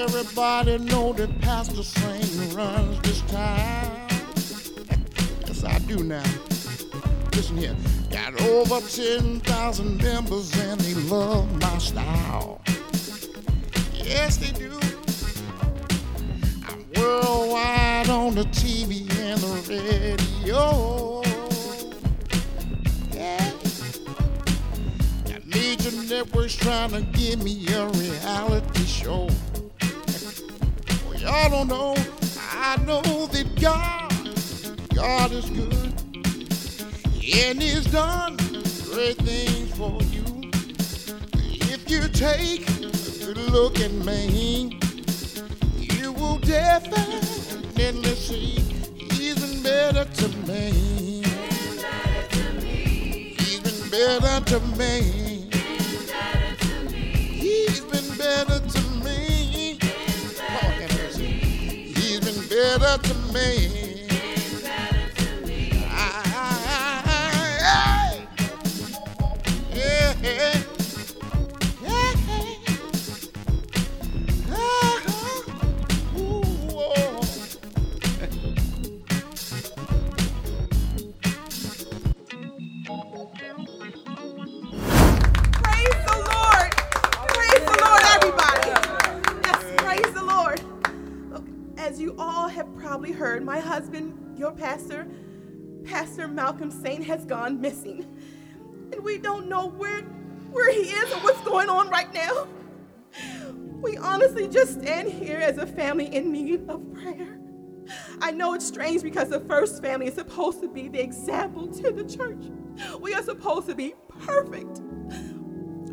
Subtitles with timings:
[0.00, 4.06] Everybody know that Pastor Saint runs this town.
[5.44, 6.22] yes, I do now.
[7.34, 7.74] Listen here.
[8.08, 12.60] Got over 10,000 members and they love my style.
[13.92, 14.78] Yes, they do.
[16.68, 21.22] I'm worldwide on the TV and the radio.
[23.12, 23.50] Yeah.
[25.26, 29.28] Got major networks trying to give me a reality show.
[31.28, 31.94] Y'all don't know.
[32.52, 34.10] I know that God,
[34.94, 35.92] God is good.
[37.36, 38.38] And He's done
[38.90, 40.50] great things for you.
[41.70, 44.80] If you take a good look at me,
[45.76, 47.20] you will definitely
[48.14, 48.60] see
[49.12, 51.22] He's been better to me.
[53.36, 55.27] He's been better to me.
[62.76, 63.87] Better to me.
[96.38, 98.06] Malcolm Saint, has gone missing.
[98.92, 100.02] And we don't know where,
[100.52, 102.46] where he is or what's going on right now.
[103.82, 107.40] We honestly just stand here as a family in need of prayer.
[108.20, 111.90] I know it's strange because the first family is supposed to be the example to
[111.90, 112.44] the church.
[113.00, 114.80] We are supposed to be perfect.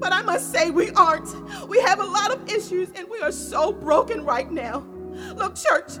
[0.00, 1.68] But I must say, we aren't.
[1.68, 4.80] We have a lot of issues and we are so broken right now.
[5.36, 5.98] Look, church,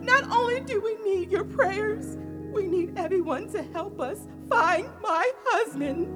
[0.00, 2.16] not only do we need your prayers,
[2.58, 6.08] we need everyone to help us find my husband.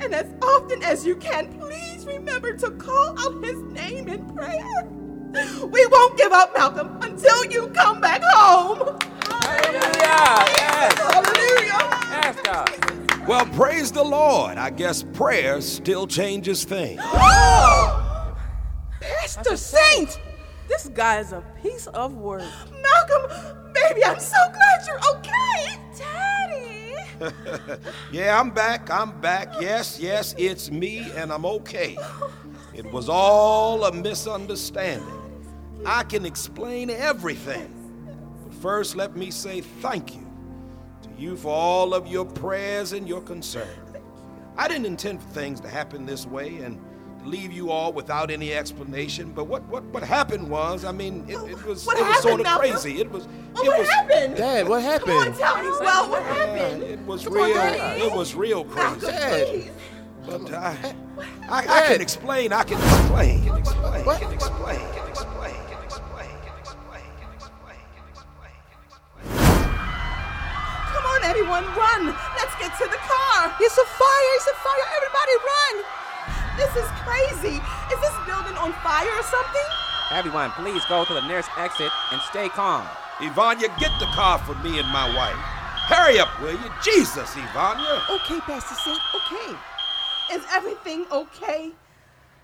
[0.00, 4.88] And as often as you can, please remember to call out his name in prayer.
[5.64, 8.98] We won't give up, Malcolm, until you come back home.
[9.28, 10.44] Hallelujah.
[10.58, 10.98] Yes.
[10.98, 11.78] Hallelujah.
[12.10, 13.28] Yes, God.
[13.28, 14.58] Well, praise the Lord.
[14.58, 17.00] I guess prayer still changes things.
[19.00, 20.18] Pastor Saint!
[20.66, 22.42] This guy is a piece of work.
[22.82, 25.80] Malcolm, baby, I'm so glad you're okay.
[25.98, 27.80] Daddy.
[28.12, 28.90] Yeah, I'm back.
[28.90, 29.60] I'm back.
[29.60, 31.96] Yes, yes, it's me, and I'm okay.
[32.74, 35.06] It was all a misunderstanding.
[35.84, 37.72] I can explain everything.
[38.44, 40.26] But first, let me say thank you
[41.02, 43.68] to you for all of your prayers and your concern.
[44.56, 46.80] I didn't intend for things to happen this way and
[47.24, 49.32] leave you all without any explanation.
[49.32, 52.40] But what what, what happened was, I mean, it, it was What it was sort
[52.40, 52.70] of Malcolm?
[52.70, 53.00] crazy.
[53.00, 53.26] It was
[53.56, 54.36] Oh, it what was happened?
[54.36, 55.10] Dad, what happened?
[55.18, 56.82] Come on, tell me, well, what yeah, happened?
[56.84, 57.54] it was Come real.
[57.54, 58.02] Daddy.
[58.02, 59.06] It was real crazy.
[59.06, 59.46] Dad.
[59.48, 59.70] Please.
[60.26, 60.94] But I,
[61.48, 62.52] I, I can explain.
[62.52, 63.42] I can explain.
[63.44, 64.04] Can explain.
[64.04, 64.20] What?
[64.20, 64.78] Can explain.
[64.78, 65.54] Can explain.
[65.66, 66.30] Can explain.
[66.38, 67.08] Can explain.
[67.18, 67.80] Can explain.
[67.90, 68.54] Can explain.
[68.70, 69.30] Can explain.
[70.94, 72.14] Come on, everyone, run.
[72.36, 73.50] Let's get to the car.
[73.60, 74.30] It's a fire!
[74.36, 74.86] It's a fire!
[74.96, 75.74] Everybody run!
[76.60, 77.56] This is crazy.
[77.56, 79.68] Is this building on fire or something?
[80.10, 82.86] Everyone, please go to the nearest exit and stay calm.
[83.16, 85.34] Ivania, get the car for me and my wife.
[85.88, 86.70] Hurry up, will you?
[86.84, 88.02] Jesus, Ivania.
[88.10, 89.56] Okay, Pastor Saint, okay.
[90.32, 91.72] Is everything okay?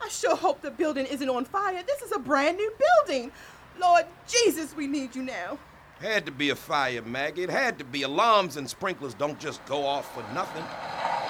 [0.01, 1.83] I sure hope the building isn't on fire.
[1.87, 3.31] This is a brand new building.
[3.79, 5.59] Lord Jesus, we need you now.
[6.01, 7.43] Had to be a fire, Maggie.
[7.43, 8.03] It had to be.
[8.03, 10.65] Alarms and sprinklers don't just go off for nothing.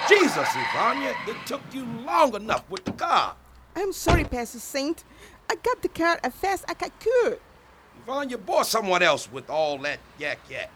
[0.07, 3.35] Jesus, Ivania, it took you long enough with the car.
[3.75, 5.03] I'm sorry, Pastor Saint.
[5.49, 7.39] I got the car as fast as I could.
[8.05, 10.71] Ivania, bore someone else with all that yak yak.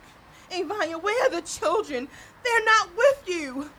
[0.52, 2.10] Ivania, where are the children?
[2.44, 3.70] They're not with you.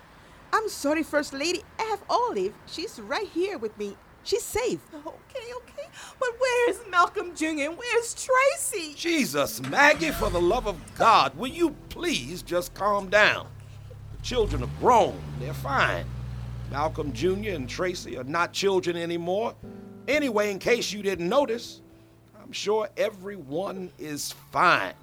[0.54, 1.62] I'm sorry, First Lady.
[1.78, 2.54] I have Olive.
[2.66, 3.96] She's right here with me.
[4.24, 4.80] She's safe.
[4.94, 5.88] Okay, okay.
[6.18, 7.46] But where's Malcolm Jr.?
[7.46, 8.94] And where's Tracy?
[8.94, 13.48] Jesus, Maggie, for the love of God, will you please just calm down?
[14.22, 16.06] Children are grown, they're fine.
[16.70, 17.50] Malcolm Jr.
[17.50, 19.54] and Tracy are not children anymore.
[20.08, 21.82] Anyway, in case you didn't notice,
[22.40, 24.94] I'm sure everyone is fine.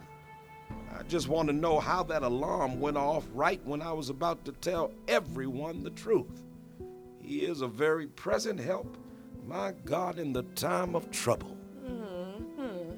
[0.98, 4.44] I just want to know how that alarm went off right when I was about
[4.46, 6.44] to tell everyone the truth.
[7.22, 8.98] He is a very present help,
[9.48, 11.56] my God, in the time of trouble.
[11.86, 12.92] Mm-hmm.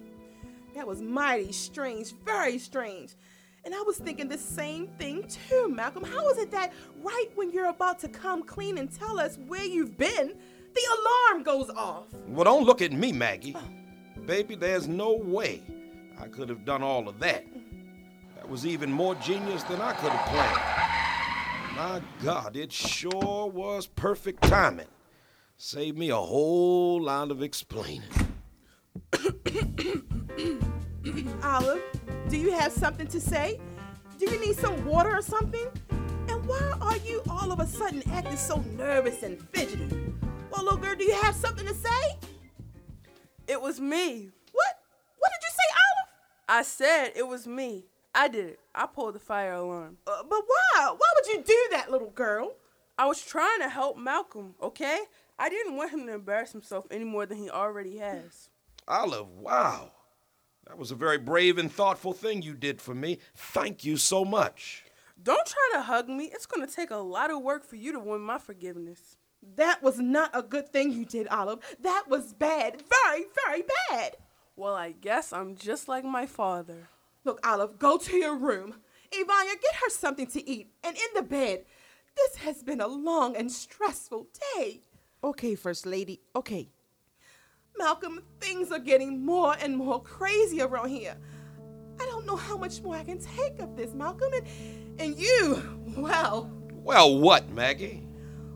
[0.75, 3.15] That was mighty strange, very strange.
[3.63, 6.03] And I was thinking the same thing too, Malcolm.
[6.03, 6.73] How is it that
[7.03, 10.33] right when you're about to come clean and tell us where you've been,
[10.73, 12.07] the alarm goes off?
[12.27, 13.55] Well, don't look at me, Maggie.
[13.55, 13.63] Oh.
[14.25, 15.61] Baby, there's no way
[16.19, 17.45] I could have done all of that.
[18.35, 20.81] That was even more genius than I could have planned.
[21.75, 24.87] My God, it sure was perfect timing.
[25.57, 28.03] Saved me a whole lot of explaining.
[31.43, 31.81] Olive,
[32.31, 33.59] do you have something to say?
[34.17, 35.67] Do you need some water or something?
[36.29, 40.13] And why are you all of a sudden acting so nervous and fidgety?
[40.49, 42.17] Well, little girl, do you have something to say?
[43.49, 44.29] It was me.
[44.53, 44.75] What?
[45.19, 46.09] What did you say, Olive?
[46.47, 47.87] I said it was me.
[48.15, 48.59] I did it.
[48.73, 49.97] I pulled the fire alarm.
[50.07, 50.95] Uh, but why?
[50.97, 52.53] Why would you do that, little girl?
[52.97, 54.99] I was trying to help Malcolm, okay?
[55.37, 58.47] I didn't want him to embarrass himself any more than he already has.
[58.87, 59.91] Olive, wow.
[60.67, 63.19] That was a very brave and thoughtful thing you did for me.
[63.35, 64.85] Thank you so much.
[65.21, 66.25] Don't try to hug me.
[66.25, 69.17] It's going to take a lot of work for you to win my forgiveness.
[69.55, 71.59] That was not a good thing you did, Olive.
[71.81, 72.81] That was bad.
[73.05, 74.17] Very, very bad.
[74.55, 76.89] Well, I guess I'm just like my father.
[77.23, 78.75] Look, Olive, go to your room.
[79.11, 81.65] Ivania, get her something to eat and in the bed.
[82.15, 84.81] This has been a long and stressful day.
[85.23, 86.69] Okay, First Lady, okay.
[87.77, 91.15] Malcolm, things are getting more and more crazy around here.
[91.99, 94.31] I don't know how much more I can take of this, Malcolm.
[94.33, 94.45] And,
[94.99, 95.61] and you,
[95.97, 98.07] well, Well, what, Maggie?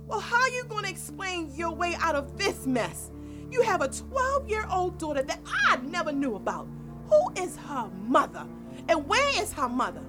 [0.08, 3.12] well, how are you going to explain your way out of this mess?
[3.52, 6.68] You have a 12 year old daughter that I never knew about.
[7.10, 8.46] Who is her mother?
[8.90, 10.02] And where is her mother?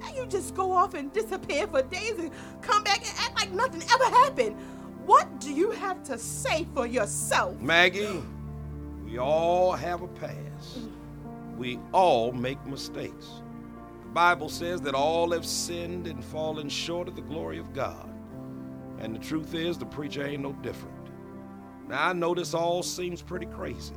[0.00, 2.30] Now you just go off and disappear for days and
[2.62, 4.56] come back and act like nothing ever happened.
[5.04, 7.60] What do you have to say for yourself?
[7.60, 8.22] Maggie,
[9.04, 10.78] we all have a past.
[11.56, 13.42] We all make mistakes.
[14.02, 18.08] The Bible says that all have sinned and fallen short of the glory of God.
[18.98, 20.94] And the truth is, the preacher ain't no different.
[21.88, 23.94] Now, I know this all seems pretty crazy.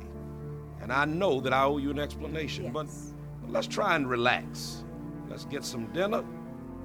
[0.80, 3.12] And I know that I owe you an explanation, but Yes.
[3.48, 4.84] let's try and relax.
[5.28, 6.18] Let's get some dinner,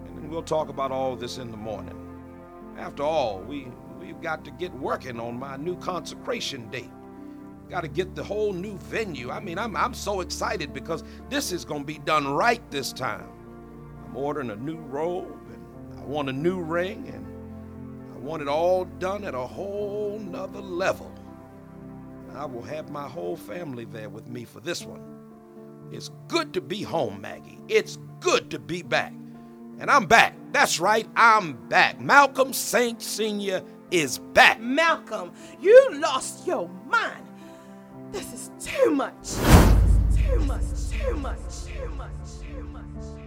[0.05, 1.95] and then we'll talk about all this in the morning.
[2.77, 3.67] After all, we,
[3.99, 6.91] we've got to get working on my new consecration date.
[7.73, 9.31] Got to get the whole new venue.
[9.31, 12.93] I mean, I'm, I'm so excited because this is going to be done right this
[12.93, 13.27] time.
[14.05, 17.25] I'm ordering a new robe, and I want a new ring, and
[18.15, 21.11] I want it all done at a whole nother level.
[22.35, 25.01] I will have my whole family there with me for this one.
[25.91, 27.57] It's good to be home, Maggie.
[27.69, 29.13] It's good to be back.
[29.79, 30.35] And I'm back.
[30.51, 31.99] That's right, I'm back.
[31.99, 33.63] Malcolm Saint Sr.
[33.89, 34.61] is back.
[34.61, 37.25] Malcolm, you lost your mind.
[38.13, 39.33] This is too much.
[40.15, 40.61] Too much.
[40.91, 41.39] Too much.
[41.65, 42.11] Too much.
[42.39, 43.22] Too much.